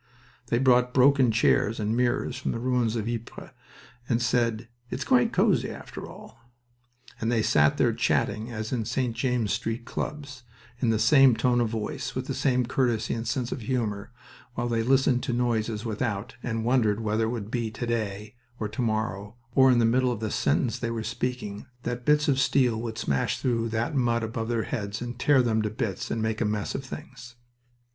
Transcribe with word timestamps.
They 0.47 0.57
brought 0.57 0.95
broken 0.95 1.31
chairs 1.31 1.79
and 1.79 1.95
mirrors 1.95 2.35
from 2.35 2.53
the 2.53 2.59
ruins 2.59 2.95
of 2.95 3.07
Ypres, 3.07 3.51
and 4.09 4.19
said, 4.19 4.67
"It's 4.89 5.03
quite 5.03 5.31
cozy, 5.31 5.69
after 5.69 6.07
all!" 6.07 6.39
And 7.19 7.31
they 7.31 7.43
sat 7.43 7.77
there 7.77 7.93
chatting, 7.93 8.51
as 8.51 8.71
in 8.71 8.83
St. 8.85 9.15
James's 9.15 9.55
Street 9.55 9.85
clubs, 9.85 10.41
in 10.79 10.89
the 10.89 10.97
same 10.97 11.35
tone 11.35 11.61
of 11.61 11.69
voice, 11.69 12.15
with 12.15 12.25
the 12.25 12.33
same 12.33 12.65
courtesy 12.65 13.13
and 13.13 13.27
sense 13.27 13.51
of 13.51 13.61
humor 13.61 14.11
while 14.55 14.67
they 14.67 14.81
listened 14.81 15.21
to 15.21 15.33
noises 15.33 15.85
without, 15.85 16.35
and 16.41 16.65
wondered 16.65 17.01
whether 17.01 17.25
it 17.25 17.29
would 17.29 17.51
be 17.51 17.69
to 17.69 17.85
day 17.85 18.33
or 18.59 18.67
to 18.69 18.81
morrow, 18.81 19.35
or 19.53 19.69
in 19.71 19.77
the 19.77 19.85
middle 19.85 20.11
of 20.11 20.19
the 20.19 20.31
sentence 20.31 20.79
they 20.79 20.89
were 20.89 21.03
speaking, 21.03 21.67
that 21.83 22.05
bits 22.05 22.27
of 22.27 22.39
steel 22.39 22.81
would 22.81 22.97
smash 22.97 23.37
through 23.39 23.69
that 23.69 23.93
mud 23.93 24.23
above 24.23 24.47
their 24.49 24.63
heads 24.63 24.99
and 24.99 25.19
tear 25.19 25.43
them 25.43 25.61
to 25.61 25.69
bits 25.69 26.09
and 26.09 26.23
make 26.23 26.41
a 26.41 26.45
mess 26.45 26.73
of 26.73 26.83
things. 26.83 27.35